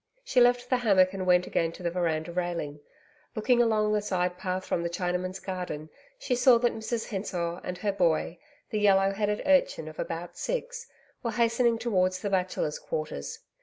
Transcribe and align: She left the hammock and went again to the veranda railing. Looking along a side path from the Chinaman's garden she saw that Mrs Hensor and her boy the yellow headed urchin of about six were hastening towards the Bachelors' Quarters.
She 0.23 0.41
left 0.41 0.67
the 0.71 0.77
hammock 0.77 1.13
and 1.13 1.27
went 1.27 1.45
again 1.45 1.71
to 1.73 1.83
the 1.83 1.91
veranda 1.91 2.31
railing. 2.31 2.79
Looking 3.35 3.61
along 3.61 3.95
a 3.95 4.01
side 4.01 4.35
path 4.35 4.65
from 4.65 4.81
the 4.81 4.89
Chinaman's 4.89 5.39
garden 5.39 5.91
she 6.17 6.33
saw 6.33 6.57
that 6.57 6.73
Mrs 6.73 7.09
Hensor 7.09 7.61
and 7.63 7.77
her 7.77 7.91
boy 7.91 8.39
the 8.71 8.79
yellow 8.79 9.11
headed 9.11 9.43
urchin 9.45 9.87
of 9.87 9.99
about 9.99 10.39
six 10.39 10.87
were 11.21 11.29
hastening 11.33 11.77
towards 11.77 12.19
the 12.19 12.31
Bachelors' 12.31 12.79
Quarters. 12.79 13.41